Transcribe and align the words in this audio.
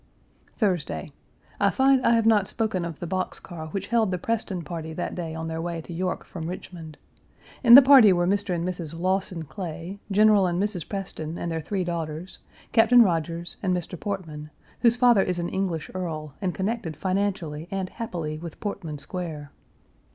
Page 0.53 0.57
373 0.57 0.67
Thursday. 0.67 1.13
I 1.59 1.69
find 1.69 2.03
I 2.03 2.15
have 2.15 2.25
not 2.25 2.47
spoken 2.47 2.85
of 2.85 2.97
the 2.97 3.05
box 3.05 3.39
car 3.39 3.67
which 3.67 3.89
held 3.89 4.09
the 4.09 4.17
Preston 4.17 4.63
party 4.63 4.93
that 4.93 5.13
day 5.13 5.35
on 5.35 5.47
their 5.47 5.61
way 5.61 5.79
to 5.79 5.93
York 5.93 6.25
from 6.25 6.47
Richmond. 6.47 6.97
In 7.63 7.75
the 7.75 7.83
party 7.83 8.11
were 8.11 8.25
Mr. 8.25 8.55
and 8.55 8.67
Mrs. 8.67 8.99
Lawson 8.99 9.43
Clay, 9.43 9.99
General 10.09 10.47
and 10.47 10.59
Mrs. 10.59 10.89
Preston 10.89 11.37
and 11.37 11.51
their 11.51 11.61
three 11.61 11.83
daughters, 11.83 12.39
Captain 12.71 13.03
Rodgers, 13.03 13.57
and 13.61 13.77
Mr. 13.77 13.95
Portman, 13.99 14.49
whose 14.79 14.95
father 14.95 15.21
is 15.21 15.37
an 15.37 15.49
English 15.49 15.91
earl, 15.93 16.33
and 16.41 16.55
connected 16.55 16.97
financially 16.97 17.67
and 17.69 17.89
happily 17.89 18.39
with 18.39 18.59
Portman 18.59 18.97
Square. 18.97 19.51